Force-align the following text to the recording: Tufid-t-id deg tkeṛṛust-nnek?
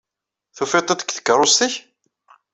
Tufid-t-id 0.55 0.97
deg 1.01 1.09
tkeṛṛust-nnek? 1.11 1.73